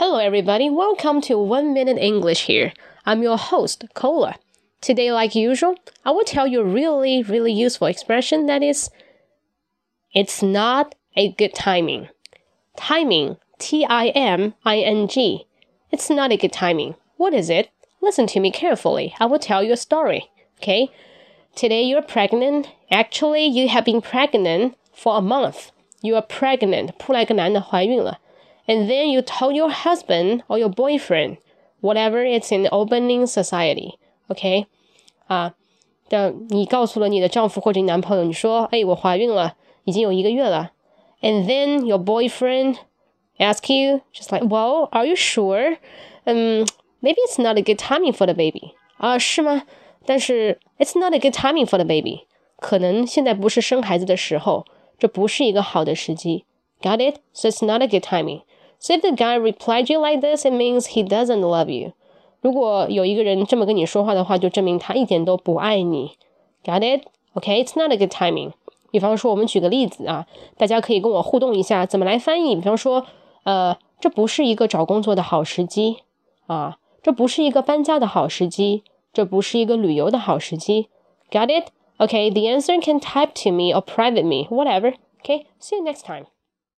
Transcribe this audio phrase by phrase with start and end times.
[0.00, 0.70] Hello, everybody.
[0.70, 2.72] Welcome to One Minute English here.
[3.04, 4.36] I'm your host, Cola.
[4.80, 8.90] Today, like usual, I will tell you a really, really useful expression that is,
[10.14, 12.10] it's not a good timing.
[12.76, 15.48] Timing, T I M I N G.
[15.90, 16.94] It's not a good timing.
[17.16, 17.68] What is it?
[18.00, 19.16] Listen to me carefully.
[19.18, 20.30] I will tell you a story.
[20.58, 20.90] Okay?
[21.56, 22.68] Today you're pregnant.
[22.88, 25.72] Actually, you have been pregnant for a month.
[26.02, 26.92] You are pregnant.
[26.98, 28.20] 扑来个男的怀孕了。
[28.66, 31.38] and then you told your husband or your boyfriend,
[31.80, 33.94] whatever it's in opening society,
[34.28, 34.66] OK？
[35.26, 35.54] 啊，
[36.08, 40.72] 的你告诉了你的丈夫或者你男朋友，你说，哎，我怀孕了，已经有一个月了。
[41.20, 42.76] And then your boyfriend
[43.38, 45.76] ask you, just like, well, are you sure?
[46.24, 46.66] Um,
[47.02, 48.74] maybe it's not a good timing for the baby.
[48.98, 49.62] 啊，是吗？
[50.06, 52.26] 但是 it's not a good timing for the baby.
[52.56, 54.64] 可能现在不是生孩子的时候，
[54.98, 56.44] 这不是一个好的时机。
[56.80, 57.16] Got it?
[57.32, 58.42] So it's not a good timing.
[58.82, 61.92] So if the guy replied you like this, it means he doesn't love you.
[62.40, 66.12] 如果有一个人这么跟你说话的话，就证明他一点都不爱你。
[66.64, 67.02] Got it?
[67.34, 68.52] Okay, it's not a good timing.
[68.90, 72.54] 比方说，我们举个例子啊，大家可以跟我互动一下，怎么来翻译？
[72.54, 73.04] 比方说，
[73.42, 75.98] 呃，这不是一个找工作的好时机
[76.46, 80.88] 啊，这不是一个搬家的好时机，这不是一个旅游的好时机。
[81.30, 81.66] Got it?
[81.98, 84.94] Okay, the answer can type to me or private me, whatever.
[85.22, 86.26] Okay, see you next time.